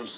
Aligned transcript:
Come 0.00 0.08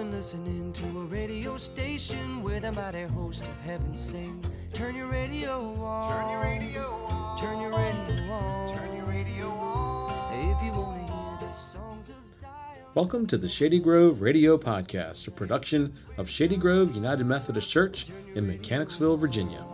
and 0.00 0.10
listen 0.10 0.44
in 0.46 0.72
to 0.72 0.84
a 0.98 1.04
radio 1.04 1.56
station 1.56 2.42
where 2.42 2.58
the 2.58 2.72
mighty 2.72 3.04
host 3.04 3.46
of 3.46 3.56
heaven 3.60 3.96
sing. 3.96 4.44
Turn 4.72 4.96
your 4.96 5.06
radio 5.06 5.72
on. 5.76 6.10
Turn 6.10 6.30
your 6.32 6.42
radio 6.42 6.82
on. 6.82 7.38
Turn 7.38 7.60
your 7.60 7.70
radio 7.70 8.32
on. 8.32 8.76
Turn 8.76 8.96
your 8.96 9.06
radio 9.06 9.46
on. 9.50 10.50
If 10.50 10.62
you 10.64 10.72
want 10.72 11.06
to 11.06 11.12
hear 11.12 11.48
the 11.48 11.52
songs 11.52 12.10
of 12.10 12.28
Zion. 12.28 12.50
Welcome 12.94 13.28
to 13.28 13.38
the 13.38 13.48
Shady 13.48 13.78
Grove 13.78 14.20
Radio 14.20 14.58
Podcast, 14.58 15.28
a 15.28 15.30
production 15.30 15.92
of 16.18 16.28
Shady 16.28 16.56
Grove 16.56 16.92
United 16.92 17.24
Methodist 17.24 17.70
Church 17.70 18.06
in 18.34 18.48
Mechanicsville, 18.48 19.16
Virginia. 19.16 19.64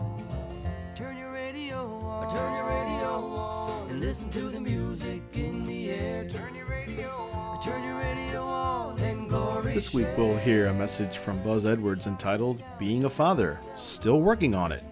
Turn 2.30 2.56
your 2.56 2.66
radio 2.66 3.06
on. 3.06 3.88
And 3.88 4.00
listen 4.00 4.28
to 4.32 4.50
the 4.50 4.60
music 4.60 5.22
in 5.32 5.64
the 5.64 5.88
air. 5.88 6.28
Turn 6.28 6.54
your 6.54 6.68
radio 6.68 7.08
on. 7.08 7.58
Turn 7.62 7.82
your 7.82 7.96
radio 7.98 8.44
on. 8.44 8.98
And 8.98 9.30
glory. 9.30 9.72
This 9.72 9.94
week 9.94 10.08
we'll 10.18 10.36
hear 10.36 10.66
a 10.66 10.74
message 10.74 11.16
from 11.16 11.42
Buzz 11.42 11.64
Edwards 11.64 12.06
entitled 12.06 12.62
Being 12.78 13.04
a 13.06 13.08
Father, 13.08 13.58
Still 13.76 14.20
Working 14.20 14.54
on 14.54 14.72
It, 14.72 14.86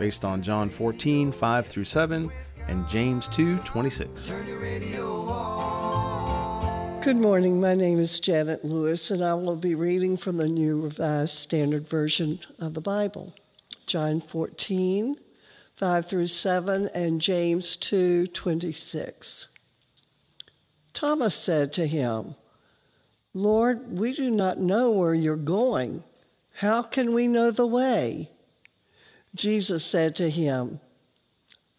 based 0.00 0.24
on 0.24 0.42
John 0.42 0.68
14, 0.68 1.30
5 1.30 1.66
through 1.68 1.84
7, 1.84 2.28
and 2.66 2.88
James 2.88 3.28
2, 3.28 3.58
26. 3.58 4.28
Turn 4.28 4.46
your 4.48 4.58
radio 4.58 5.20
on. 5.28 7.00
Good 7.02 7.18
morning. 7.18 7.60
My 7.60 7.76
name 7.76 8.00
is 8.00 8.18
Janet 8.18 8.64
Lewis, 8.64 9.12
and 9.12 9.24
I 9.24 9.34
will 9.34 9.54
be 9.54 9.76
reading 9.76 10.16
from 10.16 10.38
the 10.38 10.48
New 10.48 10.80
Revised 10.80 11.34
Standard 11.34 11.86
Version 11.86 12.40
of 12.58 12.74
the 12.74 12.80
Bible 12.80 13.32
John 13.86 14.20
14, 14.20 15.16
5 15.80 16.04
through 16.04 16.26
7, 16.26 16.90
and 16.92 17.22
James 17.22 17.74
2, 17.74 18.26
26. 18.26 19.46
Thomas 20.92 21.34
said 21.34 21.72
to 21.72 21.86
him, 21.86 22.34
Lord, 23.32 23.98
we 23.98 24.12
do 24.12 24.30
not 24.30 24.58
know 24.58 24.90
where 24.90 25.14
you're 25.14 25.36
going. 25.36 26.04
How 26.56 26.82
can 26.82 27.14
we 27.14 27.26
know 27.26 27.50
the 27.50 27.66
way? 27.66 28.28
Jesus 29.34 29.82
said 29.82 30.14
to 30.16 30.28
him, 30.28 30.80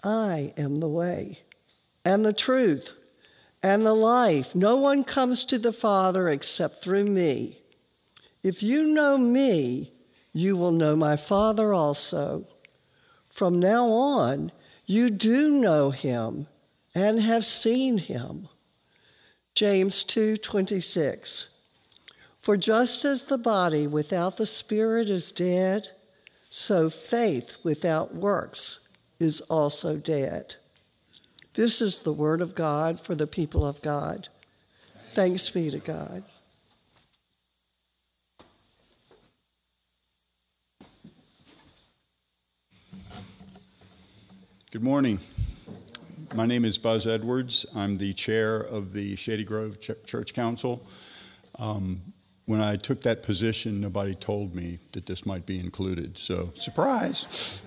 I 0.04 0.52
am 0.58 0.78
the 0.78 0.90
way 0.90 1.38
and 2.04 2.26
the 2.26 2.34
truth 2.34 2.96
and 3.62 3.86
the 3.86 3.94
life. 3.94 4.56
No 4.56 4.78
one 4.78 5.04
comes 5.04 5.46
to 5.46 5.60
the 5.60 5.72
Father 5.72 6.28
except 6.28 6.84
through 6.84 7.06
me. 7.06 7.60
If 8.42 8.64
you 8.64 8.84
know 8.84 9.20
me, 9.20 9.94
you 10.34 10.58
will 10.58 10.72
know 10.72 10.96
my 10.96 11.18
Father 11.18 11.72
also. 11.72 12.48
From 13.32 13.60
now 13.60 13.88
on, 13.88 14.52
you 14.86 15.10
do 15.10 15.50
know 15.50 15.90
him 15.92 16.48
and 16.94 17.22
have 17.22 17.46
seen 17.46 17.98
him. 17.98 18.50
James 19.56 20.04
2:26 20.04 21.48
For 22.40 22.58
just 22.58 23.06
as 23.06 23.24
the 23.24 23.38
body 23.38 23.88
without 23.88 24.38
the 24.38 24.46
spirit 24.46 25.10
is 25.10 25.32
dead, 25.32 25.90
so 26.50 26.90
faith 26.90 27.58
without 27.64 28.14
works 28.14 28.80
is 29.20 29.42
also 29.42 29.96
dead. 29.96 30.56
This 31.54 31.82
is 31.82 32.00
the 32.00 32.14
word 32.14 32.42
of 32.42 32.56
God 32.56 33.00
for 33.00 33.16
the 33.16 33.28
people 33.28 33.66
of 33.66 33.82
God. 33.82 34.28
Thanks 35.12 35.50
be 35.50 35.70
to 35.72 35.80
God. 35.80 36.24
Good 44.72 44.84
morning. 44.84 45.20
My 46.34 46.46
name 46.46 46.64
is 46.64 46.78
Buzz 46.78 47.06
Edwards. 47.06 47.66
I'm 47.76 47.98
the 47.98 48.14
chair 48.14 48.56
of 48.56 48.94
the 48.94 49.18
Shady 49.18 49.44
Grove 49.44 49.82
Ch- 49.82 49.92
Church 50.06 50.34
Council. 50.34 50.88
Um, 51.60 52.14
when 52.46 52.62
I 52.62 52.78
took 52.78 53.02
that 53.02 53.22
position, 53.22 53.82
nobody 53.82 54.16
told 54.16 54.56
me 54.56 54.80
that 54.94 55.08
this 55.08 55.26
might 55.26 55.46
be 55.46 55.60
included, 55.60 56.18
so 56.18 56.54
surprise. 56.56 57.62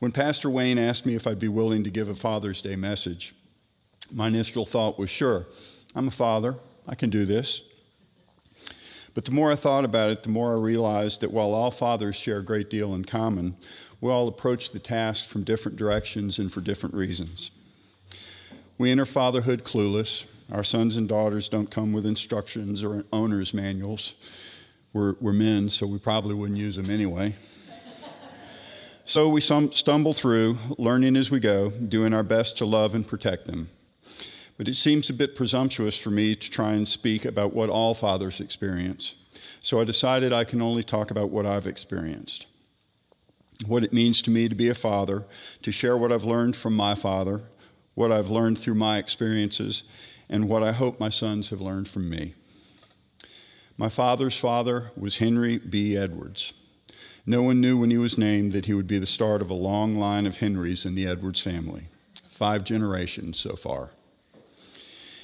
When 0.00 0.10
Pastor 0.10 0.50
Wayne 0.50 0.80
asked 0.80 1.06
me 1.06 1.14
if 1.14 1.28
I'd 1.28 1.38
be 1.38 1.46
willing 1.46 1.84
to 1.84 1.90
give 1.90 2.08
a 2.08 2.16
Father's 2.16 2.60
Day 2.60 2.74
message, 2.74 3.32
my 4.12 4.26
initial 4.26 4.66
thought 4.66 4.98
was 4.98 5.10
sure, 5.10 5.46
I'm 5.94 6.08
a 6.08 6.10
father, 6.10 6.56
I 6.88 6.96
can 6.96 7.08
do 7.08 7.24
this. 7.24 7.62
But 9.14 9.24
the 9.24 9.30
more 9.30 9.52
I 9.52 9.54
thought 9.54 9.84
about 9.84 10.10
it, 10.10 10.24
the 10.24 10.28
more 10.28 10.54
I 10.54 10.60
realized 10.60 11.20
that 11.20 11.30
while 11.30 11.54
all 11.54 11.70
fathers 11.70 12.16
share 12.16 12.38
a 12.38 12.44
great 12.44 12.68
deal 12.68 12.94
in 12.94 13.04
common, 13.04 13.56
we 14.00 14.10
all 14.10 14.28
approach 14.28 14.70
the 14.70 14.78
task 14.78 15.24
from 15.24 15.44
different 15.44 15.76
directions 15.76 16.38
and 16.38 16.52
for 16.52 16.60
different 16.60 16.94
reasons. 16.94 17.50
We 18.78 18.90
enter 18.90 19.06
fatherhood 19.06 19.64
clueless. 19.64 20.26
Our 20.52 20.62
sons 20.62 20.96
and 20.96 21.08
daughters 21.08 21.48
don't 21.48 21.70
come 21.70 21.92
with 21.92 22.06
instructions 22.06 22.84
or 22.84 23.04
owner's 23.12 23.54
manuals. 23.54 24.14
We're, 24.92 25.14
we're 25.20 25.32
men, 25.32 25.68
so 25.68 25.86
we 25.86 25.98
probably 25.98 26.34
wouldn't 26.34 26.58
use 26.58 26.76
them 26.76 26.90
anyway. 26.90 27.34
So 29.08 29.28
we 29.28 29.40
stumble 29.40 30.14
through, 30.14 30.58
learning 30.78 31.16
as 31.16 31.30
we 31.30 31.38
go, 31.38 31.70
doing 31.70 32.12
our 32.12 32.24
best 32.24 32.58
to 32.58 32.66
love 32.66 32.92
and 32.94 33.06
protect 33.06 33.46
them. 33.46 33.68
But 34.58 34.66
it 34.66 34.74
seems 34.74 35.08
a 35.08 35.12
bit 35.12 35.36
presumptuous 35.36 35.96
for 35.96 36.10
me 36.10 36.34
to 36.34 36.50
try 36.50 36.72
and 36.72 36.88
speak 36.88 37.24
about 37.24 37.52
what 37.52 37.68
all 37.68 37.94
fathers 37.94 38.40
experience. 38.40 39.14
So 39.60 39.80
I 39.80 39.84
decided 39.84 40.32
I 40.32 40.44
can 40.44 40.60
only 40.60 40.82
talk 40.82 41.12
about 41.12 41.30
what 41.30 41.46
I've 41.46 41.68
experienced. 41.68 42.46
What 43.64 43.84
it 43.84 43.92
means 43.92 44.20
to 44.22 44.30
me 44.30 44.48
to 44.48 44.54
be 44.54 44.68
a 44.68 44.74
father, 44.74 45.24
to 45.62 45.72
share 45.72 45.96
what 45.96 46.12
I've 46.12 46.24
learned 46.24 46.56
from 46.56 46.76
my 46.76 46.94
father, 46.94 47.42
what 47.94 48.12
I've 48.12 48.28
learned 48.28 48.58
through 48.58 48.74
my 48.74 48.98
experiences, 48.98 49.82
and 50.28 50.48
what 50.48 50.62
I 50.62 50.72
hope 50.72 51.00
my 51.00 51.08
sons 51.08 51.48
have 51.50 51.60
learned 51.60 51.88
from 51.88 52.10
me. 52.10 52.34
My 53.78 53.88
father's 53.88 54.36
father 54.36 54.90
was 54.96 55.18
Henry 55.18 55.58
B. 55.58 55.96
Edwards. 55.96 56.52
No 57.24 57.42
one 57.42 57.60
knew 57.60 57.76
when 57.76 57.90
he 57.90 57.98
was 57.98 58.18
named 58.18 58.52
that 58.52 58.66
he 58.66 58.74
would 58.74 58.86
be 58.86 58.98
the 58.98 59.06
start 59.06 59.42
of 59.42 59.50
a 59.50 59.54
long 59.54 59.96
line 59.96 60.26
of 60.26 60.36
Henrys 60.36 60.84
in 60.84 60.94
the 60.94 61.06
Edwards 61.06 61.40
family. 61.40 61.88
Five 62.28 62.64
generations 62.64 63.38
so 63.38 63.56
far. 63.56 63.90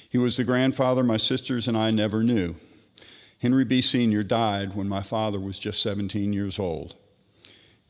He 0.09 0.17
was 0.17 0.37
the 0.37 0.43
grandfather 0.43 1.03
my 1.03 1.17
sisters 1.17 1.67
and 1.67 1.77
I 1.77 1.91
never 1.91 2.23
knew. 2.23 2.55
Henry 3.39 3.65
B. 3.65 3.81
Sr. 3.81 4.23
died 4.23 4.75
when 4.75 4.87
my 4.87 5.01
father 5.01 5.39
was 5.39 5.59
just 5.59 5.81
17 5.81 6.33
years 6.33 6.59
old. 6.59 6.95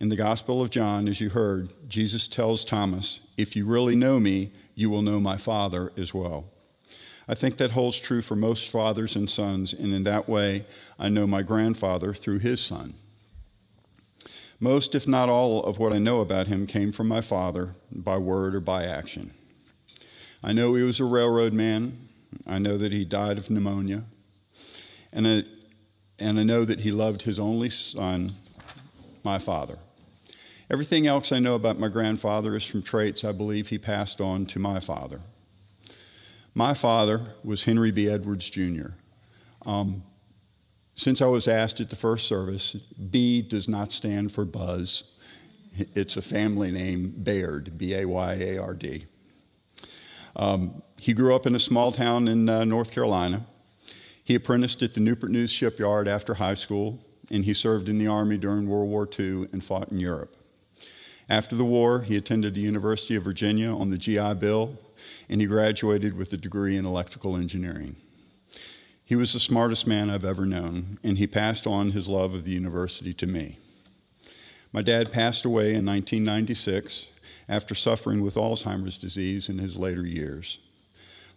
In 0.03 0.09
the 0.09 0.17
Gospel 0.17 0.61
of 0.61 0.69
John, 0.69 1.07
as 1.07 1.21
you 1.21 1.29
heard, 1.29 1.71
Jesus 1.87 2.27
tells 2.27 2.65
Thomas, 2.65 3.21
If 3.37 3.55
you 3.55 3.65
really 3.65 3.95
know 3.95 4.19
me, 4.19 4.51
you 4.75 4.89
will 4.89 5.01
know 5.01 5.17
my 5.17 5.37
Father 5.37 5.93
as 5.95 6.13
well. 6.13 6.43
I 7.25 7.35
think 7.35 7.55
that 7.55 7.71
holds 7.71 7.97
true 7.99 8.21
for 8.21 8.35
most 8.35 8.69
fathers 8.69 9.15
and 9.15 9.29
sons, 9.29 9.71
and 9.71 9.93
in 9.93 10.03
that 10.03 10.27
way, 10.27 10.65
I 10.99 11.07
know 11.07 11.25
my 11.25 11.41
grandfather 11.41 12.13
through 12.13 12.39
his 12.39 12.59
son. 12.59 12.95
Most, 14.59 14.93
if 14.93 15.07
not 15.07 15.29
all, 15.29 15.63
of 15.63 15.79
what 15.79 15.93
I 15.93 15.99
know 15.99 16.19
about 16.19 16.47
him 16.47 16.67
came 16.67 16.91
from 16.91 17.07
my 17.07 17.21
father 17.21 17.73
by 17.89 18.17
word 18.17 18.55
or 18.55 18.59
by 18.59 18.83
action. 18.83 19.31
I 20.43 20.51
know 20.51 20.75
he 20.75 20.83
was 20.83 20.99
a 20.99 21.05
railroad 21.05 21.53
man. 21.53 22.09
I 22.45 22.59
know 22.59 22.77
that 22.77 22.91
he 22.91 23.05
died 23.05 23.37
of 23.37 23.49
pneumonia. 23.49 24.03
And 25.13 25.25
I, 25.25 25.43
and 26.19 26.41
I 26.41 26.43
know 26.43 26.65
that 26.65 26.81
he 26.81 26.91
loved 26.91 27.21
his 27.21 27.39
only 27.39 27.69
son, 27.69 28.35
my 29.23 29.39
father. 29.39 29.77
Everything 30.73 31.05
else 31.05 31.31
I 31.31 31.37
know 31.37 31.53
about 31.53 31.77
my 31.77 31.87
grandfather 31.87 32.55
is 32.55 32.65
from 32.65 32.81
traits 32.81 33.23
I 33.23 33.31
believe 33.31 33.67
he 33.67 33.77
passed 33.77 34.19
on 34.19 34.47
to 34.47 34.57
my 34.57 34.79
father. 34.79 35.21
My 36.55 36.73
father 36.73 37.35
was 37.43 37.65
Henry 37.65 37.91
B. 37.91 38.09
Edwards 38.09 38.49
Jr. 38.49 38.93
Um, 39.67 40.01
since 40.95 41.21
I 41.21 41.27
was 41.27 41.47
asked 41.47 41.79
at 41.79 41.91
the 41.91 41.95
first 41.95 42.27
service, 42.27 42.73
B 42.73 43.43
does 43.43 43.67
not 43.67 43.91
stand 43.91 44.31
for 44.31 44.45
Buzz. 44.45 45.03
It's 45.77 46.17
a 46.17 46.23
family 46.23 46.71
name, 46.71 47.13
Bayard, 47.21 47.77
B 47.77 47.93
A 47.93 48.05
Y 48.05 48.33
A 48.33 48.57
R 48.57 48.73
D. 48.73 49.05
Um, 50.35 50.81
he 50.99 51.13
grew 51.13 51.35
up 51.35 51.45
in 51.45 51.55
a 51.55 51.59
small 51.59 51.91
town 51.91 52.27
in 52.27 52.49
uh, 52.49 52.63
North 52.63 52.89
Carolina. 52.89 53.45
He 54.23 54.33
apprenticed 54.33 54.81
at 54.81 54.95
the 54.95 55.01
Newport 55.01 55.31
News 55.31 55.51
shipyard 55.51 56.07
after 56.07 56.33
high 56.33 56.55
school, 56.55 57.05
and 57.29 57.45
he 57.45 57.53
served 57.53 57.89
in 57.89 57.99
the 57.99 58.07
Army 58.07 58.39
during 58.39 58.67
World 58.67 58.89
War 58.89 59.07
II 59.07 59.49
and 59.53 59.63
fought 59.63 59.91
in 59.91 59.99
Europe. 59.99 60.35
After 61.33 61.55
the 61.55 61.65
war, 61.65 62.01
he 62.01 62.15
attended 62.15 62.53
the 62.53 62.61
University 62.61 63.15
of 63.15 63.23
Virginia 63.23 63.75
on 63.75 63.89
the 63.89 63.97
GI 63.97 64.35
Bill, 64.35 64.77
and 65.27 65.41
he 65.41 65.47
graduated 65.47 66.15
with 66.15 66.31
a 66.31 66.37
degree 66.37 66.77
in 66.77 66.85
electrical 66.85 67.35
engineering. 67.35 67.95
He 69.03 69.15
was 69.15 69.33
the 69.33 69.39
smartest 69.39 69.87
man 69.87 70.11
I've 70.11 70.25
ever 70.25 70.45
known, 70.45 70.99
and 71.03 71.17
he 71.17 71.25
passed 71.25 71.65
on 71.65 71.89
his 71.89 72.07
love 72.07 72.35
of 72.35 72.43
the 72.43 72.51
university 72.51 73.13
to 73.13 73.25
me. 73.25 73.57
My 74.71 74.83
dad 74.83 75.11
passed 75.11 75.43
away 75.43 75.73
in 75.73 75.83
1996 75.87 77.07
after 77.49 77.73
suffering 77.73 78.21
with 78.21 78.35
Alzheimer's 78.35 78.99
disease 78.99 79.49
in 79.49 79.57
his 79.57 79.75
later 79.75 80.05
years. 80.05 80.59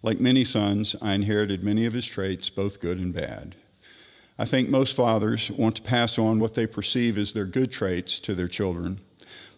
Like 0.03 0.21
many 0.21 0.45
sons, 0.45 0.95
I 1.01 1.15
inherited 1.15 1.65
many 1.65 1.87
of 1.87 1.95
his 1.95 2.07
traits, 2.07 2.51
both 2.51 2.83
good 2.83 2.99
and 2.99 3.15
bad. 3.15 3.57
I 4.39 4.45
think 4.45 4.69
most 4.69 4.95
fathers 4.95 5.51
want 5.51 5.77
to 5.77 5.83
pass 5.83 6.19
on 6.19 6.39
what 6.39 6.53
they 6.53 6.67
perceive 6.67 7.17
as 7.17 7.33
their 7.33 7.47
good 7.47 7.73
traits 7.73 8.19
to 8.19 8.35
their 8.35 8.49
children, 8.49 9.01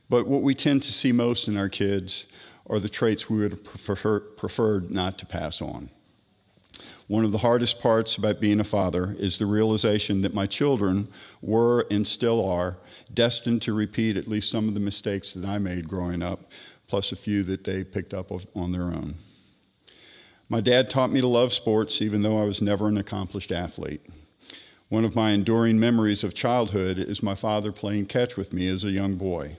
But 0.09 0.27
what 0.27 0.43
we 0.43 0.55
tend 0.55 0.83
to 0.85 0.93
see 0.93 1.13
most 1.13 1.49
in 1.49 1.57
our 1.57 1.69
kids 1.69 2.27
are 2.69 2.79
the 2.79 2.89
traits 2.89 3.29
we 3.29 3.39
would 3.39 3.53
have 3.53 3.65
prefer, 3.65 4.21
preferred 4.21 4.91
not 4.91 5.19
to 5.19 5.27
pass 5.27 5.61
on. 5.61 5.91
One 7.07 7.25
of 7.25 7.33
the 7.33 7.39
hardest 7.39 7.81
parts 7.81 8.17
about 8.17 8.41
being 8.41 8.61
a 8.61 8.65
father 8.65 9.17
is 9.19 9.39
the 9.39 9.47
realization 9.47 10.21
that 10.23 10.35
my 10.35 10.47
children 10.47 11.09
were 11.41 11.87
and 11.91 12.07
still 12.07 12.47
are 12.47 12.77
destined 13.13 13.63
to 13.63 13.73
repeat 13.73 14.19
at 14.19 14.29
least 14.29 14.51
some 14.51 14.69
of 14.69 14.75
the 14.75 14.81
mistakes 14.81 15.33
that 15.33 15.49
I 15.49 15.59
made 15.59 15.89
growing 15.89 16.23
up, 16.23 16.53
plus 16.87 17.11
a 17.11 17.17
few 17.17 17.43
that 17.45 17.65
they 17.65 17.83
picked 17.83 18.13
up 18.13 18.31
on 18.55 18.73
their 18.73 18.85
own. 18.85 19.15
My 20.51 20.61
dad 20.61 20.89
taught 20.89 21.11
me 21.11 21.21
to 21.21 21.27
love 21.27 21.53
sports, 21.53 22.01
even 22.01 22.23
though 22.23 22.41
I 22.41 22.45
was 22.45 22.63
never 22.63 22.89
an 22.89 22.99
accomplished 22.99 23.53
athlete. 23.53 24.03
One 24.89 25.05
of 25.05 25.15
my 25.15 25.31
enduring 25.31 25.81
memories 25.81 26.25
of 26.25 26.35
childhood 26.35 26.99
is 26.99 27.23
my 27.23 27.35
father 27.35 27.73
playing 27.73 28.07
catch 28.07 28.37
with 28.37 28.53
me 28.53 28.67
as 28.69 28.85
a 28.85 28.91
young 28.91 29.17
boy. 29.17 29.57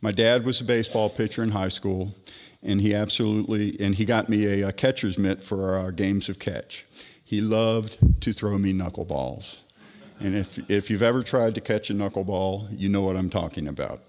My 0.00 0.12
dad 0.12 0.44
was 0.44 0.60
a 0.60 0.64
baseball 0.64 1.10
pitcher 1.10 1.42
in 1.42 1.50
high 1.50 1.68
school, 1.68 2.14
and 2.62 2.80
he 2.80 2.94
absolutely 2.94 3.78
and 3.80 3.94
he 3.94 4.04
got 4.04 4.28
me 4.28 4.46
a, 4.46 4.68
a 4.68 4.72
catcher's 4.72 5.18
mitt 5.18 5.42
for 5.42 5.76
our 5.76 5.92
games 5.92 6.28
of 6.28 6.38
catch. 6.38 6.86
He 7.22 7.40
loved 7.40 7.98
to 8.22 8.32
throw 8.32 8.58
me 8.58 8.72
knuckleballs. 8.72 9.62
And 10.18 10.36
if, 10.36 10.58
if 10.70 10.90
you've 10.90 11.02
ever 11.02 11.22
tried 11.22 11.54
to 11.54 11.60
catch 11.60 11.88
a 11.88 11.94
knuckleball, 11.94 12.68
you 12.78 12.88
know 12.88 13.00
what 13.00 13.16
I'm 13.16 13.30
talking 13.30 13.66
about. 13.66 14.02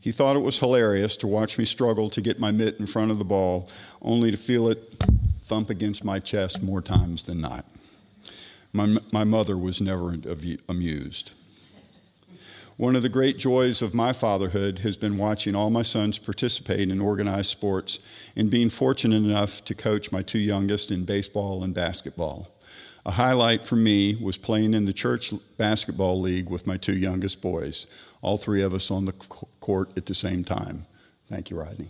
He 0.00 0.10
thought 0.10 0.36
it 0.36 0.40
was 0.40 0.58
hilarious 0.58 1.16
to 1.18 1.26
watch 1.26 1.58
me 1.58 1.64
struggle 1.64 2.10
to 2.10 2.20
get 2.20 2.40
my 2.40 2.50
mitt 2.50 2.80
in 2.80 2.86
front 2.86 3.10
of 3.10 3.18
the 3.18 3.24
ball, 3.24 3.68
only 4.02 4.30
to 4.30 4.36
feel 4.36 4.68
it 4.68 4.94
thump 5.42 5.70
against 5.70 6.04
my 6.04 6.18
chest 6.18 6.62
more 6.62 6.82
times 6.82 7.24
than 7.24 7.40
not. 7.40 7.64
My, 8.72 8.96
my 9.12 9.24
mother 9.24 9.56
was 9.56 9.80
never 9.80 10.16
amused. 10.68 11.30
One 12.76 12.94
of 12.94 13.02
the 13.02 13.08
great 13.08 13.38
joys 13.38 13.80
of 13.80 13.94
my 13.94 14.12
fatherhood 14.12 14.80
has 14.80 14.98
been 14.98 15.16
watching 15.16 15.54
all 15.54 15.70
my 15.70 15.80
sons 15.80 16.18
participate 16.18 16.90
in 16.90 17.00
organized 17.00 17.50
sports 17.50 17.98
and 18.36 18.50
being 18.50 18.68
fortunate 18.68 19.16
enough 19.16 19.64
to 19.64 19.74
coach 19.74 20.12
my 20.12 20.20
two 20.20 20.38
youngest 20.38 20.90
in 20.90 21.04
baseball 21.04 21.64
and 21.64 21.72
basketball. 21.72 22.48
A 23.06 23.12
highlight 23.12 23.64
for 23.64 23.76
me 23.76 24.14
was 24.16 24.36
playing 24.36 24.74
in 24.74 24.84
the 24.84 24.92
church 24.92 25.32
basketball 25.56 26.20
league 26.20 26.50
with 26.50 26.66
my 26.66 26.76
two 26.76 26.94
youngest 26.94 27.40
boys, 27.40 27.86
all 28.20 28.36
three 28.36 28.60
of 28.60 28.74
us 28.74 28.90
on 28.90 29.06
the 29.06 29.12
court 29.12 29.96
at 29.96 30.04
the 30.04 30.14
same 30.14 30.44
time. 30.44 30.84
Thank 31.30 31.48
you, 31.48 31.56
Rodney. 31.56 31.88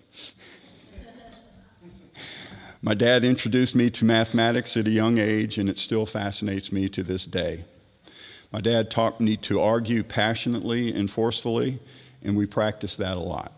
my 2.81 2.95
dad 2.95 3.25
introduced 3.25 3.75
me 3.75 3.91
to 3.91 4.05
mathematics 4.05 4.77
at 4.77 4.87
a 4.87 4.91
young 4.91 5.19
age, 5.19 5.59
and 5.59 5.69
it 5.69 5.79
still 5.79 6.07
fascinates 6.07 6.71
me 6.71 6.89
to 6.91 7.03
this 7.03 7.27
day. 7.27 7.65
My 8.57 8.63
dad 8.63 8.91
taught 8.91 9.21
me 9.21 9.37
to 9.37 9.61
argue 9.61 10.03
passionately 10.03 10.91
and 10.91 11.11
forcefully, 11.11 11.79
and 12.23 12.35
we 12.39 12.47
practiced 12.47 12.97
that 12.97 13.19
a 13.19 13.21
lot. 13.21 13.53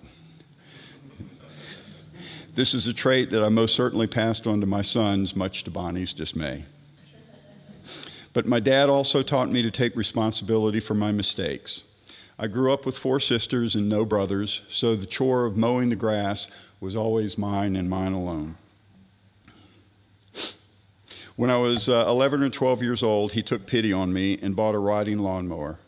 This 2.56 2.74
is 2.74 2.88
a 2.88 2.92
trait 2.92 3.30
that 3.30 3.44
I 3.44 3.48
most 3.48 3.76
certainly 3.76 4.08
passed 4.08 4.44
on 4.44 4.60
to 4.60 4.66
my 4.66 4.82
sons, 4.82 5.36
much 5.36 5.62
to 5.62 5.70
Bonnie's 5.70 6.12
dismay. 6.12 6.64
But 8.32 8.46
my 8.46 8.58
dad 8.58 8.88
also 8.88 9.22
taught 9.22 9.52
me 9.52 9.62
to 9.62 9.70
take 9.70 9.94
responsibility 9.94 10.80
for 10.80 10.94
my 10.94 11.12
mistakes. 11.12 11.84
I 12.36 12.48
grew 12.48 12.72
up 12.72 12.84
with 12.84 12.98
four 12.98 13.20
sisters 13.20 13.76
and 13.76 13.88
no 13.88 14.04
brothers, 14.04 14.62
so 14.66 14.96
the 14.96 15.06
chore 15.06 15.44
of 15.44 15.56
mowing 15.56 15.90
the 15.90 15.94
grass 15.94 16.48
was 16.80 16.96
always 16.96 17.38
mine 17.38 17.76
and 17.76 17.88
mine 17.88 18.14
alone. 18.14 18.56
When 21.38 21.50
I 21.50 21.56
was 21.56 21.88
uh, 21.88 22.04
11 22.08 22.42
or 22.42 22.50
12 22.50 22.82
years 22.82 23.00
old, 23.00 23.34
he 23.34 23.42
took 23.42 23.64
pity 23.64 23.92
on 23.92 24.12
me 24.12 24.40
and 24.42 24.56
bought 24.56 24.74
a 24.74 24.78
riding 24.80 25.20
lawnmower. 25.20 25.78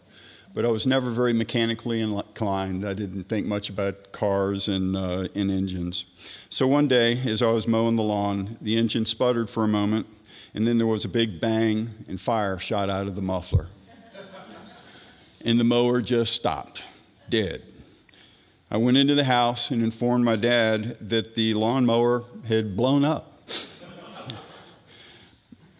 But 0.54 0.64
I 0.64 0.68
was 0.68 0.86
never 0.86 1.10
very 1.10 1.32
mechanically 1.32 2.00
inclined. 2.00 2.86
I 2.86 2.92
didn't 2.92 3.24
think 3.24 3.48
much 3.48 3.68
about 3.68 4.12
cars 4.12 4.68
and, 4.68 4.96
uh, 4.96 5.26
and 5.34 5.50
engines. 5.50 6.04
So 6.50 6.68
one 6.68 6.86
day, 6.86 7.20
as 7.26 7.42
I 7.42 7.50
was 7.50 7.66
mowing 7.66 7.96
the 7.96 8.04
lawn, 8.04 8.58
the 8.60 8.76
engine 8.76 9.04
sputtered 9.04 9.50
for 9.50 9.64
a 9.64 9.68
moment, 9.68 10.06
and 10.54 10.68
then 10.68 10.78
there 10.78 10.86
was 10.86 11.04
a 11.04 11.08
big 11.08 11.40
bang, 11.40 12.04
and 12.06 12.20
fire 12.20 12.56
shot 12.56 12.88
out 12.88 13.08
of 13.08 13.16
the 13.16 13.20
muffler. 13.20 13.70
and 15.44 15.58
the 15.58 15.64
mower 15.64 16.00
just 16.00 16.32
stopped, 16.32 16.80
dead. 17.28 17.62
I 18.70 18.76
went 18.76 18.98
into 18.98 19.16
the 19.16 19.24
house 19.24 19.72
and 19.72 19.82
informed 19.82 20.24
my 20.24 20.36
dad 20.36 20.96
that 21.08 21.34
the 21.34 21.54
lawnmower 21.54 22.22
had 22.46 22.76
blown 22.76 23.04
up. 23.04 23.29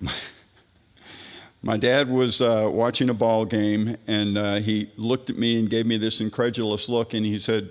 my 1.62 1.76
dad 1.76 2.08
was 2.08 2.41
uh, 2.41 2.69
watching 2.70 3.08
a 3.08 3.14
ball 3.14 3.44
game 3.44 3.97
and 4.06 4.38
uh, 4.38 4.55
he 4.56 4.91
looked 4.97 5.31
at 5.31 5.38
me 5.38 5.58
and 5.58 5.69
gave 5.69 5.87
me 5.87 5.97
this 5.97 6.20
incredulous 6.20 6.88
look 6.88 7.14
and 7.14 7.25
he 7.25 7.38
said, 7.38 7.70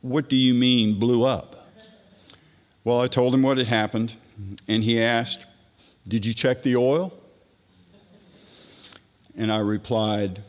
What 0.00 0.28
do 0.28 0.36
you 0.36 0.54
mean 0.54 0.98
blew 0.98 1.24
up? 1.24 1.70
Well, 2.84 3.00
I 3.00 3.08
told 3.08 3.34
him 3.34 3.42
what 3.42 3.58
had 3.58 3.66
happened 3.66 4.14
and 4.68 4.84
he 4.84 5.00
asked, 5.00 5.46
Did 6.06 6.24
you 6.24 6.32
check 6.32 6.62
the 6.62 6.76
oil? 6.76 7.12
And 9.36 9.52
I 9.52 9.58
replied, 9.58 10.42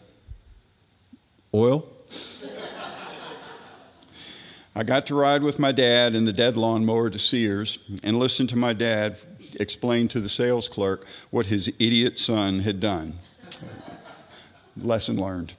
Oil? 1.53 1.91
I 4.75 4.83
got 4.83 5.07
to 5.07 5.15
ride 5.15 5.41
with 5.41 5.57
my 5.57 5.71
dad 5.71 6.13
in 6.13 6.25
the 6.25 6.33
dead 6.33 6.55
lawnmower 6.55 7.09
to 7.09 7.17
Sears 7.17 7.79
and 8.03 8.19
listen 8.19 8.45
to 8.47 8.55
my 8.55 8.73
dad 8.73 9.17
explain 9.59 10.07
to 10.09 10.19
the 10.19 10.29
sales 10.29 10.67
clerk 10.67 11.05
what 11.29 11.47
his 11.47 11.67
idiot 11.79 12.19
son 12.19 12.59
had 12.59 12.79
done. 12.79 13.19
Lesson 14.75 15.19
learned. 15.19 15.53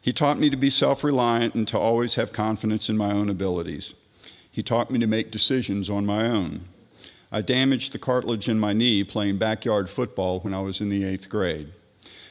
He 0.00 0.12
taught 0.12 0.38
me 0.38 0.50
to 0.50 0.56
be 0.56 0.70
self 0.70 1.04
reliant 1.04 1.54
and 1.54 1.68
to 1.68 1.78
always 1.78 2.14
have 2.14 2.32
confidence 2.32 2.88
in 2.88 2.96
my 2.96 3.12
own 3.12 3.28
abilities. 3.28 3.94
He 4.50 4.62
taught 4.62 4.90
me 4.90 4.98
to 4.98 5.06
make 5.06 5.30
decisions 5.30 5.88
on 5.88 6.06
my 6.06 6.26
own. 6.26 6.64
I 7.30 7.42
damaged 7.42 7.92
the 7.92 7.98
cartilage 7.98 8.48
in 8.48 8.58
my 8.58 8.72
knee 8.72 9.04
playing 9.04 9.38
backyard 9.38 9.88
football 9.88 10.40
when 10.40 10.52
I 10.52 10.60
was 10.60 10.80
in 10.80 10.88
the 10.88 11.04
eighth 11.04 11.28
grade. 11.28 11.72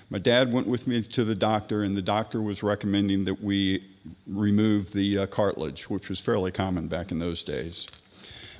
My 0.10 0.18
dad 0.18 0.52
went 0.52 0.68
with 0.68 0.88
me 0.88 1.02
to 1.04 1.24
the 1.24 1.36
doctor, 1.36 1.84
and 1.84 1.96
the 1.96 2.02
doctor 2.02 2.42
was 2.42 2.64
recommending 2.64 3.26
that 3.26 3.42
we 3.42 3.84
remove 4.28 4.92
the 4.92 5.20
uh, 5.20 5.26
cartilage, 5.28 5.90
which 5.90 6.10
was 6.10 6.20
fairly 6.20 6.52
common 6.52 6.88
back 6.88 7.12
in 7.12 7.20
those 7.20 7.44
days. 7.44 7.88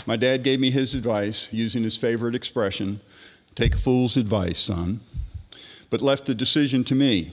My 0.10 0.16
dad 0.16 0.42
gave 0.42 0.60
me 0.60 0.72
his 0.72 0.96
advice 0.96 1.48
using 1.52 1.84
his 1.84 1.96
favorite 1.96 2.34
expression 2.34 3.00
take 3.54 3.76
a 3.76 3.78
fool's 3.78 4.18
advice, 4.18 4.58
son, 4.58 5.02
but 5.92 6.02
left 6.02 6.26
the 6.26 6.34
decision 6.34 6.84
to 6.86 6.96
me. 6.96 7.32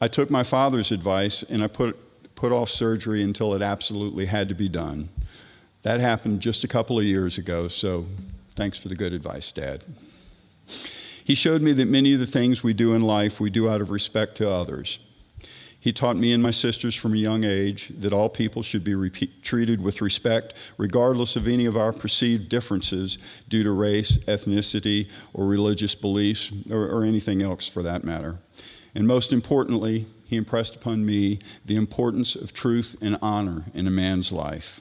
I 0.00 0.08
took 0.08 0.30
my 0.30 0.42
father's 0.42 0.90
advice 0.90 1.42
and 1.42 1.62
I 1.62 1.66
put, 1.66 2.34
put 2.34 2.52
off 2.52 2.70
surgery 2.70 3.22
until 3.22 3.52
it 3.52 3.60
absolutely 3.60 4.24
had 4.24 4.48
to 4.48 4.54
be 4.54 4.66
done. 4.66 5.10
That 5.82 6.00
happened 6.00 6.40
just 6.40 6.64
a 6.64 6.68
couple 6.68 6.98
of 6.98 7.04
years 7.04 7.36
ago, 7.36 7.68
so 7.68 8.06
thanks 8.56 8.78
for 8.78 8.88
the 8.88 8.96
good 8.96 9.12
advice, 9.12 9.52
Dad. 9.52 9.84
He 11.22 11.34
showed 11.34 11.60
me 11.60 11.72
that 11.72 11.86
many 11.86 12.14
of 12.14 12.20
the 12.20 12.24
things 12.24 12.62
we 12.62 12.72
do 12.72 12.94
in 12.94 13.02
life 13.02 13.40
we 13.40 13.50
do 13.50 13.68
out 13.68 13.82
of 13.82 13.90
respect 13.90 14.38
to 14.38 14.48
others. 14.48 15.00
He 15.84 15.92
taught 15.92 16.16
me 16.16 16.32
and 16.32 16.42
my 16.42 16.50
sisters 16.50 16.94
from 16.94 17.12
a 17.12 17.18
young 17.18 17.44
age 17.44 17.92
that 17.98 18.14
all 18.14 18.30
people 18.30 18.62
should 18.62 18.84
be 18.84 18.94
repeat, 18.94 19.42
treated 19.42 19.82
with 19.82 20.00
respect, 20.00 20.54
regardless 20.78 21.36
of 21.36 21.46
any 21.46 21.66
of 21.66 21.76
our 21.76 21.92
perceived 21.92 22.48
differences 22.48 23.18
due 23.50 23.62
to 23.62 23.70
race, 23.70 24.16
ethnicity, 24.20 25.10
or 25.34 25.44
religious 25.44 25.94
beliefs, 25.94 26.50
or, 26.70 26.86
or 26.88 27.04
anything 27.04 27.42
else 27.42 27.68
for 27.68 27.82
that 27.82 28.02
matter. 28.02 28.38
And 28.94 29.06
most 29.06 29.30
importantly, 29.30 30.06
he 30.24 30.36
impressed 30.36 30.74
upon 30.74 31.04
me 31.04 31.38
the 31.66 31.76
importance 31.76 32.34
of 32.34 32.54
truth 32.54 32.96
and 33.02 33.18
honor 33.20 33.66
in 33.74 33.86
a 33.86 33.90
man's 33.90 34.32
life. 34.32 34.80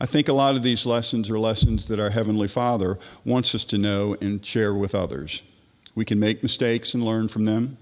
I 0.00 0.06
think 0.06 0.26
a 0.26 0.32
lot 0.32 0.56
of 0.56 0.64
these 0.64 0.84
lessons 0.84 1.30
are 1.30 1.38
lessons 1.38 1.86
that 1.86 2.00
our 2.00 2.10
Heavenly 2.10 2.48
Father 2.48 2.98
wants 3.24 3.54
us 3.54 3.64
to 3.66 3.78
know 3.78 4.16
and 4.20 4.44
share 4.44 4.74
with 4.74 4.92
others. 4.92 5.42
We 5.94 6.04
can 6.04 6.18
make 6.18 6.42
mistakes 6.42 6.94
and 6.94 7.04
learn 7.04 7.28
from 7.28 7.44
them. 7.44 7.78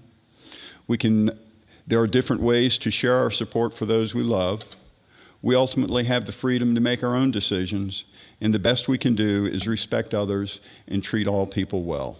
We 0.85 0.99
can 0.99 1.39
there 1.85 1.99
are 1.99 2.07
different 2.07 2.41
ways 2.41 2.77
to 2.79 2.91
share 2.91 3.17
our 3.17 3.31
support 3.31 3.73
for 3.73 3.85
those 3.85 4.13
we 4.15 4.23
love. 4.23 4.75
We 5.41 5.55
ultimately 5.55 6.05
have 6.05 6.25
the 6.25 6.31
freedom 6.31 6.73
to 6.75 6.81
make 6.81 7.03
our 7.03 7.15
own 7.15 7.31
decisions, 7.31 8.05
and 8.39 8.53
the 8.53 8.59
best 8.59 8.87
we 8.87 8.97
can 8.97 9.15
do 9.15 9.45
is 9.45 9.67
respect 9.67 10.13
others 10.13 10.61
and 10.87 11.03
treat 11.03 11.27
all 11.27 11.45
people 11.45 11.83
well. 11.83 12.17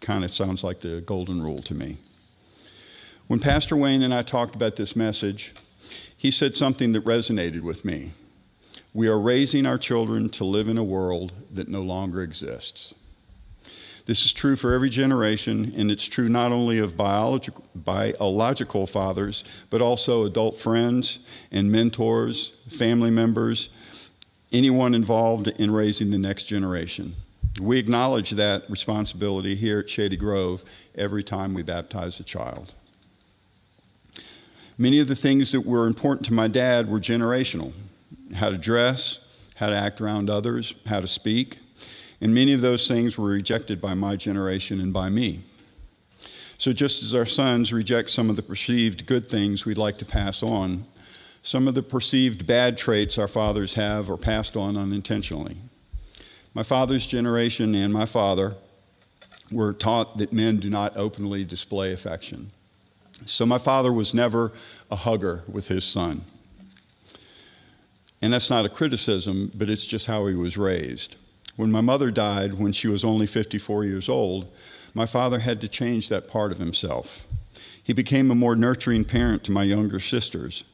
Kind 0.00 0.24
of 0.24 0.30
sounds 0.30 0.64
like 0.64 0.80
the 0.80 1.02
golden 1.02 1.42
rule 1.42 1.60
to 1.62 1.74
me. 1.74 1.98
When 3.26 3.40
Pastor 3.40 3.76
Wayne 3.76 4.02
and 4.02 4.14
I 4.14 4.22
talked 4.22 4.54
about 4.54 4.76
this 4.76 4.96
message, 4.96 5.52
he 6.16 6.30
said 6.30 6.56
something 6.56 6.92
that 6.92 7.04
resonated 7.04 7.60
with 7.60 7.84
me. 7.84 8.12
We 8.92 9.06
are 9.06 9.20
raising 9.20 9.66
our 9.66 9.78
children 9.78 10.30
to 10.30 10.44
live 10.44 10.68
in 10.68 10.78
a 10.78 10.82
world 10.82 11.32
that 11.52 11.68
no 11.68 11.82
longer 11.82 12.22
exists. 12.22 12.94
This 14.10 14.24
is 14.24 14.32
true 14.32 14.56
for 14.56 14.74
every 14.74 14.90
generation, 14.90 15.72
and 15.76 15.88
it's 15.88 16.06
true 16.06 16.28
not 16.28 16.50
only 16.50 16.78
of 16.78 16.96
biological, 16.96 17.62
biological 17.76 18.88
fathers, 18.88 19.44
but 19.70 19.80
also 19.80 20.24
adult 20.24 20.56
friends 20.56 21.20
and 21.52 21.70
mentors, 21.70 22.54
family 22.68 23.12
members, 23.12 23.68
anyone 24.50 24.94
involved 24.94 25.46
in 25.46 25.70
raising 25.70 26.10
the 26.10 26.18
next 26.18 26.46
generation. 26.46 27.14
We 27.60 27.78
acknowledge 27.78 28.30
that 28.30 28.68
responsibility 28.68 29.54
here 29.54 29.78
at 29.78 29.88
Shady 29.88 30.16
Grove 30.16 30.64
every 30.96 31.22
time 31.22 31.54
we 31.54 31.62
baptize 31.62 32.18
a 32.18 32.24
child. 32.24 32.74
Many 34.76 34.98
of 34.98 35.06
the 35.06 35.14
things 35.14 35.52
that 35.52 35.60
were 35.60 35.86
important 35.86 36.26
to 36.26 36.32
my 36.32 36.48
dad 36.48 36.90
were 36.90 36.98
generational 36.98 37.72
how 38.34 38.50
to 38.50 38.58
dress, 38.58 39.20
how 39.54 39.68
to 39.68 39.76
act 39.76 40.00
around 40.00 40.28
others, 40.28 40.74
how 40.86 41.00
to 41.00 41.06
speak. 41.06 41.59
And 42.20 42.34
many 42.34 42.52
of 42.52 42.60
those 42.60 42.86
things 42.86 43.16
were 43.16 43.28
rejected 43.28 43.80
by 43.80 43.94
my 43.94 44.16
generation 44.16 44.80
and 44.80 44.92
by 44.92 45.08
me. 45.08 45.40
So, 46.58 46.74
just 46.74 47.02
as 47.02 47.14
our 47.14 47.24
sons 47.24 47.72
reject 47.72 48.10
some 48.10 48.28
of 48.28 48.36
the 48.36 48.42
perceived 48.42 49.06
good 49.06 49.28
things 49.28 49.64
we'd 49.64 49.78
like 49.78 49.96
to 49.98 50.04
pass 50.04 50.42
on, 50.42 50.84
some 51.42 51.66
of 51.66 51.74
the 51.74 51.82
perceived 51.82 52.46
bad 52.46 52.76
traits 52.76 53.16
our 53.16 53.28
fathers 53.28 53.74
have 53.74 54.10
are 54.10 54.18
passed 54.18 54.58
on 54.58 54.76
unintentionally. 54.76 55.56
My 56.52 56.62
father's 56.62 57.06
generation 57.06 57.74
and 57.74 57.94
my 57.94 58.04
father 58.04 58.56
were 59.50 59.72
taught 59.72 60.18
that 60.18 60.34
men 60.34 60.58
do 60.58 60.68
not 60.68 60.94
openly 60.98 61.44
display 61.44 61.94
affection. 61.94 62.50
So, 63.24 63.46
my 63.46 63.58
father 63.58 63.90
was 63.90 64.12
never 64.12 64.52
a 64.90 64.96
hugger 64.96 65.44
with 65.48 65.68
his 65.68 65.84
son. 65.84 66.26
And 68.20 68.34
that's 68.34 68.50
not 68.50 68.66
a 68.66 68.68
criticism, 68.68 69.50
but 69.54 69.70
it's 69.70 69.86
just 69.86 70.08
how 70.08 70.26
he 70.26 70.34
was 70.34 70.58
raised. 70.58 71.16
When 71.60 71.70
my 71.70 71.82
mother 71.82 72.10
died 72.10 72.54
when 72.54 72.72
she 72.72 72.88
was 72.88 73.04
only 73.04 73.26
54 73.26 73.84
years 73.84 74.08
old, 74.08 74.50
my 74.94 75.04
father 75.04 75.40
had 75.40 75.60
to 75.60 75.68
change 75.68 76.08
that 76.08 76.26
part 76.26 76.52
of 76.52 76.58
himself. 76.58 77.28
He 77.82 77.92
became 77.92 78.30
a 78.30 78.34
more 78.34 78.56
nurturing 78.56 79.04
parent 79.04 79.44
to 79.44 79.52
my 79.52 79.64
younger 79.64 80.00
sisters. 80.00 80.64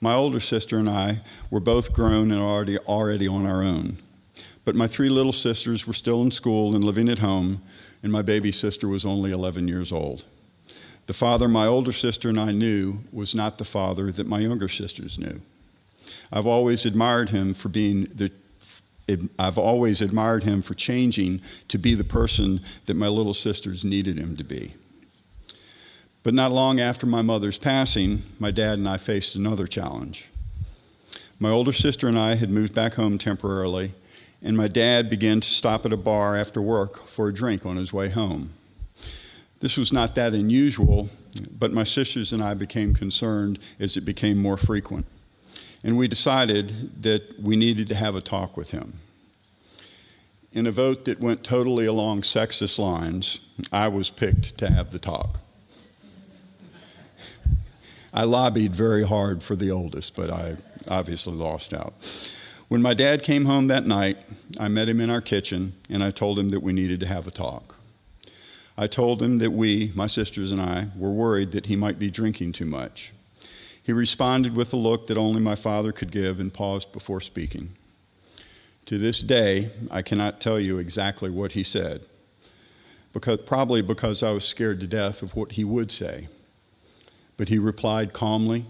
My 0.00 0.12
older 0.12 0.40
sister 0.40 0.76
and 0.76 0.90
I 0.90 1.20
were 1.50 1.60
both 1.60 1.92
grown 1.92 2.32
and 2.32 2.40
already, 2.40 2.78
already 2.78 3.28
on 3.28 3.46
our 3.46 3.62
own. 3.62 3.98
But 4.64 4.74
my 4.74 4.88
three 4.88 5.08
little 5.08 5.32
sisters 5.32 5.86
were 5.86 5.92
still 5.92 6.20
in 6.22 6.32
school 6.32 6.74
and 6.74 6.82
living 6.82 7.08
at 7.08 7.20
home, 7.20 7.62
and 8.02 8.10
my 8.10 8.22
baby 8.22 8.50
sister 8.50 8.88
was 8.88 9.06
only 9.06 9.30
11 9.30 9.68
years 9.68 9.92
old. 9.92 10.24
The 11.06 11.12
father 11.12 11.46
my 11.46 11.66
older 11.66 11.92
sister 11.92 12.28
and 12.28 12.40
I 12.40 12.50
knew 12.50 13.04
was 13.12 13.36
not 13.36 13.58
the 13.58 13.64
father 13.64 14.10
that 14.10 14.26
my 14.26 14.40
younger 14.40 14.68
sisters 14.68 15.16
knew. 15.16 15.42
I've 16.32 16.44
always 16.44 16.84
admired 16.84 17.30
him 17.30 17.54
for 17.54 17.68
being 17.68 18.08
the 18.12 18.32
I've 19.38 19.58
always 19.58 20.00
admired 20.00 20.44
him 20.44 20.62
for 20.62 20.74
changing 20.74 21.42
to 21.68 21.78
be 21.78 21.94
the 21.94 22.04
person 22.04 22.60
that 22.86 22.94
my 22.94 23.08
little 23.08 23.34
sisters 23.34 23.84
needed 23.84 24.18
him 24.18 24.36
to 24.36 24.44
be. 24.44 24.74
But 26.22 26.32
not 26.32 26.52
long 26.52 26.80
after 26.80 27.06
my 27.06 27.20
mother's 27.20 27.58
passing, 27.58 28.22
my 28.38 28.50
dad 28.50 28.78
and 28.78 28.88
I 28.88 28.96
faced 28.96 29.34
another 29.34 29.66
challenge. 29.66 30.28
My 31.38 31.50
older 31.50 31.72
sister 31.72 32.08
and 32.08 32.18
I 32.18 32.36
had 32.36 32.48
moved 32.48 32.74
back 32.74 32.94
home 32.94 33.18
temporarily, 33.18 33.92
and 34.42 34.56
my 34.56 34.68
dad 34.68 35.10
began 35.10 35.40
to 35.40 35.48
stop 35.48 35.84
at 35.84 35.92
a 35.92 35.98
bar 35.98 36.34
after 36.34 36.62
work 36.62 37.06
for 37.06 37.28
a 37.28 37.34
drink 37.34 37.66
on 37.66 37.76
his 37.76 37.92
way 37.92 38.08
home. 38.08 38.54
This 39.60 39.76
was 39.76 39.92
not 39.92 40.14
that 40.14 40.32
unusual, 40.32 41.10
but 41.50 41.72
my 41.72 41.84
sisters 41.84 42.32
and 42.32 42.42
I 42.42 42.54
became 42.54 42.94
concerned 42.94 43.58
as 43.78 43.96
it 43.96 44.02
became 44.02 44.38
more 44.38 44.56
frequent 44.56 45.06
and 45.84 45.98
we 45.98 46.08
decided 46.08 47.02
that 47.02 47.38
we 47.40 47.56
needed 47.56 47.86
to 47.88 47.94
have 47.94 48.16
a 48.16 48.20
talk 48.22 48.56
with 48.56 48.70
him. 48.70 49.00
In 50.50 50.66
a 50.66 50.70
vote 50.70 51.04
that 51.04 51.20
went 51.20 51.44
totally 51.44 51.84
along 51.84 52.22
sexist 52.22 52.78
lines, 52.78 53.38
I 53.70 53.88
was 53.88 54.08
picked 54.08 54.56
to 54.58 54.70
have 54.70 54.92
the 54.92 54.98
talk. 54.98 55.40
I 58.14 58.24
lobbied 58.24 58.74
very 58.74 59.06
hard 59.06 59.42
for 59.42 59.56
the 59.56 59.70
oldest, 59.70 60.16
but 60.16 60.30
I 60.30 60.56
obviously 60.88 61.34
lost 61.34 61.74
out. 61.74 61.92
When 62.68 62.80
my 62.80 62.94
dad 62.94 63.22
came 63.22 63.44
home 63.44 63.66
that 63.66 63.86
night, 63.86 64.16
I 64.58 64.68
met 64.68 64.88
him 64.88 65.00
in 65.00 65.10
our 65.10 65.20
kitchen 65.20 65.74
and 65.90 66.02
I 66.02 66.10
told 66.10 66.38
him 66.38 66.48
that 66.50 66.60
we 66.60 66.72
needed 66.72 67.00
to 67.00 67.06
have 67.06 67.26
a 67.26 67.30
talk. 67.30 67.76
I 68.78 68.86
told 68.86 69.22
him 69.22 69.38
that 69.38 69.50
we, 69.50 69.92
my 69.94 70.06
sisters 70.06 70.50
and 70.50 70.60
I, 70.60 70.88
were 70.96 71.10
worried 71.10 71.50
that 71.50 71.66
he 71.66 71.76
might 71.76 71.98
be 71.98 72.10
drinking 72.10 72.52
too 72.52 72.64
much. 72.64 73.13
He 73.84 73.92
responded 73.92 74.56
with 74.56 74.72
a 74.72 74.78
look 74.78 75.06
that 75.06 75.18
only 75.18 75.40
my 75.40 75.54
father 75.54 75.92
could 75.92 76.10
give 76.10 76.40
and 76.40 76.52
paused 76.52 76.90
before 76.90 77.20
speaking. 77.20 77.76
To 78.86 78.96
this 78.98 79.20
day, 79.20 79.70
I 79.90 80.00
cannot 80.00 80.40
tell 80.40 80.58
you 80.58 80.78
exactly 80.78 81.28
what 81.28 81.52
he 81.52 81.62
said, 81.62 82.00
because, 83.12 83.40
probably 83.46 83.82
because 83.82 84.22
I 84.22 84.32
was 84.32 84.46
scared 84.46 84.80
to 84.80 84.86
death 84.86 85.22
of 85.22 85.36
what 85.36 85.52
he 85.52 85.64
would 85.64 85.92
say. 85.92 86.28
But 87.36 87.50
he 87.50 87.58
replied 87.58 88.14
calmly 88.14 88.64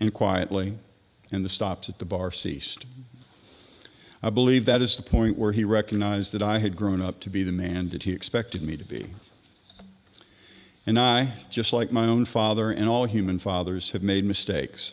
and 0.00 0.14
quietly, 0.14 0.78
and 1.30 1.44
the 1.44 1.50
stops 1.50 1.90
at 1.90 1.98
the 1.98 2.04
bar 2.06 2.30
ceased. 2.30 2.86
I 4.22 4.30
believe 4.30 4.64
that 4.64 4.80
is 4.80 4.96
the 4.96 5.02
point 5.02 5.38
where 5.38 5.52
he 5.52 5.64
recognized 5.64 6.32
that 6.32 6.42
I 6.42 6.60
had 6.60 6.76
grown 6.76 7.02
up 7.02 7.20
to 7.20 7.30
be 7.30 7.42
the 7.42 7.52
man 7.52 7.90
that 7.90 8.04
he 8.04 8.12
expected 8.12 8.62
me 8.62 8.78
to 8.78 8.84
be. 8.84 9.06
And 10.86 10.98
I, 10.98 11.32
just 11.50 11.72
like 11.72 11.90
my 11.90 12.06
own 12.06 12.24
father 12.24 12.70
and 12.70 12.88
all 12.88 13.06
human 13.06 13.40
fathers, 13.40 13.90
have 13.90 14.02
made 14.02 14.24
mistakes. 14.24 14.92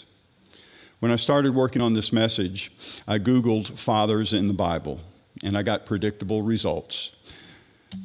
When 1.00 1.12
I 1.12 1.18
started 1.18 1.54
working 1.54 1.82
on 1.82 1.94
this 1.94 2.12
message, 2.12 2.72
I 3.08 3.20
Googled 3.20 3.78
fathers 3.78 4.34
in 4.34 4.48
the 4.48 4.54
Bible, 4.54 5.02
and 5.44 5.58
I 5.58 5.62
got 5.62 5.86
predictable 5.86 6.42
results 6.42 7.12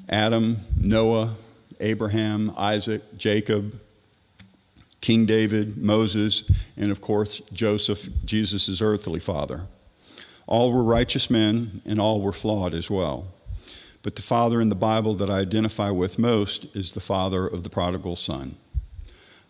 Adam, 0.09 0.59
Noah, 0.78 1.37
Abraham, 1.80 2.52
Isaac, 2.59 3.16
Jacob, 3.16 3.80
King 5.00 5.25
David, 5.25 5.78
Moses, 5.78 6.42
and 6.76 6.90
of 6.90 7.00
course, 7.00 7.40
Joseph, 7.52 8.09
Jesus' 8.25 8.83
earthly 8.83 9.21
father. 9.21 9.62
All 10.47 10.73
were 10.73 10.83
righteous 10.83 11.30
men, 11.30 11.83
and 11.87 12.00
all 12.00 12.21
were 12.21 12.33
flawed 12.33 12.75
as 12.75 12.90
well. 12.90 13.28
But 14.02 14.17
the 14.17 14.23
father 14.23 14.61
in 14.61 14.69
the 14.69 14.75
Bible 14.75 15.14
that 15.14 15.31
I 15.31 15.40
identify 15.40 15.90
with 15.90 16.19
most 16.19 16.67
is 16.75 16.93
the 16.93 17.00
father 17.00 17.47
of 17.47 17.64
the 17.64 17.71
prodigal 17.71 18.17
son. 18.17 18.57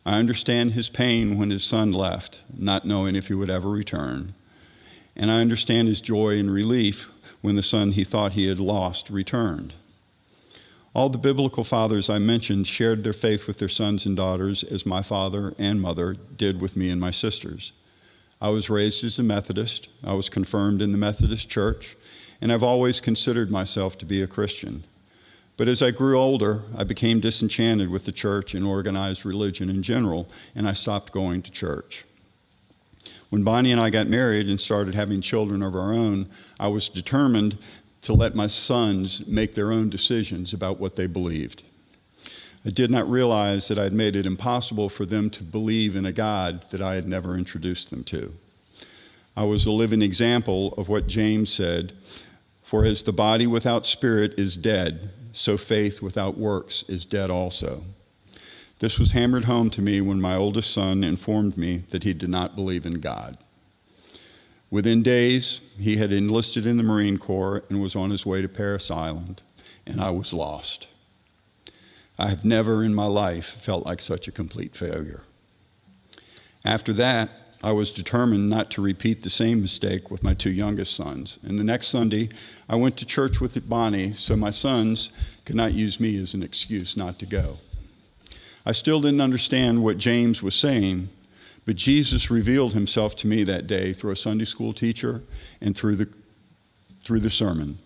I 0.06 0.18
understand 0.18 0.72
his 0.72 0.88
pain 0.88 1.36
when 1.36 1.50
his 1.50 1.64
son 1.64 1.92
left, 1.92 2.40
not 2.56 2.86
knowing 2.86 3.14
if 3.14 3.28
he 3.28 3.34
would 3.34 3.50
ever 3.50 3.68
return. 3.68 4.34
And 5.14 5.30
I 5.30 5.40
understand 5.40 5.88
his 5.88 6.00
joy 6.00 6.38
and 6.38 6.50
relief 6.50 7.10
when 7.42 7.56
the 7.56 7.62
son 7.62 7.92
he 7.92 8.04
thought 8.04 8.32
he 8.32 8.46
had 8.46 8.58
lost 8.58 9.10
returned. 9.10 9.74
All 10.94 11.10
the 11.10 11.18
biblical 11.18 11.62
fathers 11.62 12.08
I 12.08 12.18
mentioned 12.18 12.66
shared 12.66 13.04
their 13.04 13.12
faith 13.12 13.46
with 13.46 13.58
their 13.58 13.68
sons 13.68 14.06
and 14.06 14.16
daughters 14.16 14.62
as 14.62 14.86
my 14.86 15.02
father 15.02 15.54
and 15.58 15.80
mother 15.80 16.14
did 16.14 16.60
with 16.60 16.76
me 16.76 16.88
and 16.88 17.00
my 17.00 17.10
sisters. 17.10 17.72
I 18.40 18.48
was 18.48 18.70
raised 18.70 19.04
as 19.04 19.18
a 19.18 19.22
Methodist. 19.22 19.88
I 20.02 20.14
was 20.14 20.28
confirmed 20.28 20.80
in 20.80 20.92
the 20.92 20.98
Methodist 20.98 21.48
Church 21.50 21.96
and 22.40 22.52
I've 22.52 22.62
always 22.62 23.00
considered 23.00 23.50
myself 23.50 23.98
to 23.98 24.06
be 24.06 24.22
a 24.22 24.26
Christian. 24.26 24.84
But 25.56 25.68
as 25.68 25.82
I 25.82 25.90
grew 25.90 26.18
older, 26.18 26.62
I 26.76 26.84
became 26.84 27.18
disenchanted 27.18 27.90
with 27.90 28.04
the 28.04 28.12
church 28.12 28.54
and 28.54 28.64
organized 28.64 29.24
religion 29.24 29.68
in 29.68 29.82
general, 29.82 30.28
and 30.54 30.68
I 30.68 30.72
stopped 30.72 31.12
going 31.12 31.42
to 31.42 31.50
church. 31.50 32.04
When 33.28 33.42
Bonnie 33.42 33.72
and 33.72 33.80
I 33.80 33.90
got 33.90 34.06
married 34.06 34.48
and 34.48 34.60
started 34.60 34.94
having 34.94 35.20
children 35.20 35.62
of 35.62 35.74
our 35.74 35.92
own, 35.92 36.28
I 36.58 36.68
was 36.68 36.88
determined 36.88 37.58
to 38.02 38.12
let 38.14 38.34
my 38.34 38.46
sons 38.46 39.26
make 39.26 39.52
their 39.52 39.72
own 39.72 39.90
decisions 39.90 40.54
about 40.54 40.78
what 40.78 40.94
they 40.94 41.06
believed. 41.06 41.64
I 42.64 42.70
did 42.70 42.90
not 42.90 43.10
realize 43.10 43.68
that 43.68 43.78
I 43.78 43.84
had 43.84 43.92
made 43.92 44.14
it 44.14 44.26
impossible 44.26 44.88
for 44.88 45.04
them 45.04 45.30
to 45.30 45.42
believe 45.42 45.96
in 45.96 46.06
a 46.06 46.12
God 46.12 46.70
that 46.70 46.82
I 46.82 46.94
had 46.94 47.08
never 47.08 47.36
introduced 47.36 47.90
them 47.90 48.04
to. 48.04 48.34
I 49.36 49.44
was 49.44 49.66
a 49.66 49.72
living 49.72 50.02
example 50.02 50.74
of 50.74 50.88
what 50.88 51.06
James 51.06 51.52
said 51.52 51.92
for 52.68 52.84
as 52.84 53.04
the 53.04 53.12
body 53.14 53.46
without 53.46 53.86
spirit 53.86 54.34
is 54.36 54.54
dead, 54.54 55.08
so 55.32 55.56
faith 55.56 56.02
without 56.02 56.36
works 56.36 56.84
is 56.86 57.06
dead 57.06 57.30
also. 57.30 57.82
This 58.80 58.98
was 58.98 59.12
hammered 59.12 59.46
home 59.46 59.70
to 59.70 59.80
me 59.80 60.02
when 60.02 60.20
my 60.20 60.36
oldest 60.36 60.74
son 60.74 61.02
informed 61.02 61.56
me 61.56 61.84
that 61.88 62.02
he 62.02 62.12
did 62.12 62.28
not 62.28 62.54
believe 62.54 62.84
in 62.84 63.00
God. 63.00 63.38
Within 64.70 65.02
days, 65.02 65.62
he 65.78 65.96
had 65.96 66.12
enlisted 66.12 66.66
in 66.66 66.76
the 66.76 66.82
Marine 66.82 67.16
Corps 67.16 67.64
and 67.70 67.80
was 67.80 67.96
on 67.96 68.10
his 68.10 68.26
way 68.26 68.42
to 68.42 68.48
Parris 68.50 68.90
Island, 68.90 69.40
and 69.86 69.98
I 69.98 70.10
was 70.10 70.34
lost. 70.34 70.88
I 72.18 72.28
have 72.28 72.44
never 72.44 72.84
in 72.84 72.94
my 72.94 73.06
life 73.06 73.46
felt 73.46 73.86
like 73.86 74.02
such 74.02 74.28
a 74.28 74.30
complete 74.30 74.76
failure. 74.76 75.22
After 76.66 76.92
that, 76.92 77.30
I 77.62 77.72
was 77.72 77.90
determined 77.90 78.48
not 78.48 78.70
to 78.72 78.82
repeat 78.82 79.22
the 79.22 79.30
same 79.30 79.60
mistake 79.60 80.10
with 80.10 80.22
my 80.22 80.32
two 80.32 80.50
youngest 80.50 80.94
sons. 80.94 81.40
And 81.42 81.58
the 81.58 81.64
next 81.64 81.88
Sunday, 81.88 82.28
I 82.68 82.76
went 82.76 82.96
to 82.98 83.04
church 83.04 83.40
with 83.40 83.68
Bonnie 83.68 84.12
so 84.12 84.36
my 84.36 84.50
sons 84.50 85.10
could 85.44 85.56
not 85.56 85.72
use 85.72 85.98
me 85.98 86.20
as 86.22 86.34
an 86.34 86.42
excuse 86.44 86.96
not 86.96 87.18
to 87.18 87.26
go. 87.26 87.58
I 88.64 88.72
still 88.72 89.00
didn't 89.00 89.20
understand 89.20 89.82
what 89.82 89.98
James 89.98 90.40
was 90.40 90.54
saying, 90.54 91.08
but 91.66 91.74
Jesus 91.74 92.30
revealed 92.30 92.74
himself 92.74 93.16
to 93.16 93.26
me 93.26 93.42
that 93.44 93.66
day 93.66 93.92
through 93.92 94.12
a 94.12 94.16
Sunday 94.16 94.44
school 94.44 94.72
teacher 94.72 95.22
and 95.60 95.76
through 95.76 95.96
the, 95.96 96.08
through 97.04 97.20
the 97.20 97.30
sermon. 97.30 97.78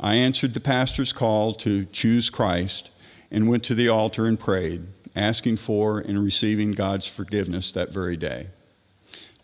I 0.00 0.16
answered 0.16 0.52
the 0.52 0.60
pastor's 0.60 1.12
call 1.12 1.54
to 1.54 1.84
choose 1.86 2.28
Christ 2.28 2.90
and 3.30 3.48
went 3.48 3.62
to 3.64 3.74
the 3.74 3.88
altar 3.88 4.26
and 4.26 4.38
prayed, 4.38 4.86
asking 5.14 5.58
for 5.58 6.00
and 6.00 6.22
receiving 6.22 6.72
God's 6.72 7.06
forgiveness 7.06 7.70
that 7.72 7.92
very 7.92 8.16
day. 8.16 8.48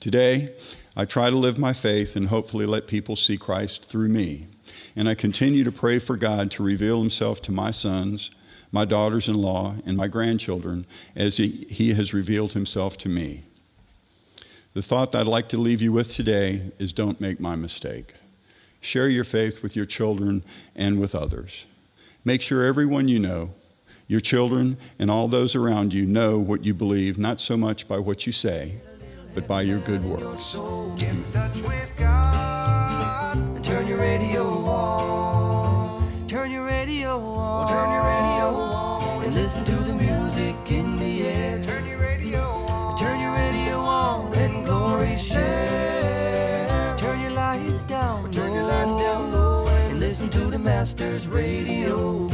Today, 0.03 0.53
I 0.97 1.05
try 1.05 1.31
to 1.31 1.37
live 1.37 1.61
my 1.61 1.73
faith 1.73 2.17
and 2.17 2.27
hopefully 2.27 2.67
let 2.67 2.89
people 2.89 3.15
see 3.15 3.37
Christ 3.37 3.85
through 3.85 4.09
me. 4.09 4.49
And 4.97 5.09
I 5.09 5.15
continue 5.15 5.63
to 5.63 5.71
pray 5.71 6.01
for 6.01 6.17
God 6.17 6.51
to 6.51 6.65
reveal 6.65 6.99
himself 6.99 7.41
to 7.43 7.53
my 7.53 7.71
sons, 7.71 8.33
my 8.73 8.85
daughters 8.85 9.29
in 9.29 9.37
law, 9.37 9.77
and 9.87 9.97
my 9.97 10.09
grandchildren 10.09 10.87
as 11.15 11.37
he, 11.37 11.69
he 11.71 11.95
has 11.95 12.13
revealed 12.13 12.55
himself 12.55 12.99
to 12.99 13.09
me. 13.09 13.45
The 14.75 14.83
thought 14.83 15.13
that 15.13 15.21
I'd 15.21 15.27
like 15.29 15.49
to 15.51 15.57
leave 15.57 15.81
you 15.81 15.93
with 15.93 16.13
today 16.13 16.73
is 16.81 16.93
don't 16.93 17.21
make 17.21 17.39
my 17.39 17.55
mistake. 17.55 18.15
Share 18.81 19.09
your 19.09 19.23
faith 19.23 19.63
with 19.63 19.77
your 19.77 19.87
children 19.87 20.43
and 20.75 20.99
with 20.99 21.15
others. 21.15 21.65
Make 22.25 22.43
sure 22.43 22.65
everyone 22.65 23.07
you 23.07 23.21
know, 23.21 23.55
your 24.09 24.19
children 24.19 24.79
and 24.99 25.13
all 25.13 25.29
those 25.29 25.55
around 25.55 25.95
you, 25.95 26.05
know 26.05 26.41
what 26.41 26.65
you 26.65 26.75
believe, 26.75 27.19
not 27.19 27.41
so 27.41 27.57
much 27.57 27.87
by 27.87 28.01
what 28.01 28.27
you 28.27 28.33
say, 28.33 28.81
but 29.35 29.47
by 29.49 29.63
your 29.63 29.79
good 29.81 30.05
works. 30.05 30.55
Get 30.99 31.11
in 31.11 31.25
touch 31.33 31.57
with 31.63 31.93
God. 31.97 33.37
And 33.37 33.65
turn 33.65 33.87
your 33.87 33.99
radio 33.99 34.45
on. 34.45 36.27
Turn 36.29 36.51
your 36.51 36.65
radio 36.65 37.19
on. 37.21 37.69
Turn 37.69 37.93
your 37.93 38.05
radio 38.05 38.47
on. 38.61 39.25
And 39.25 39.35
listen 39.35 39.65
to 39.65 39.77
the 39.77 39.95
music 39.95 40.57
in 40.71 40.99
the 40.99 41.27
air. 41.29 41.63
Turn 41.63 41.87
your 41.87 41.99
radio 41.99 42.41
on. 42.41 42.99
Turn 42.99 43.21
your 43.21 43.35
radio 43.35 43.79
on. 43.81 44.31
Let 44.33 44.65
glory 44.65 45.17
share. 45.17 46.97
Turn 46.99 47.21
your 47.21 47.33
lights 47.33 47.85
down. 47.85 48.31
Turn 48.31 48.53
your 48.53 48.65
lights 48.65 48.95
down 48.95 49.33
low 49.33 49.67
And 49.67 50.01
listen 50.01 50.29
to 50.31 50.41
the 50.41 50.59
Master's 50.59 51.29
radio. 51.29 52.29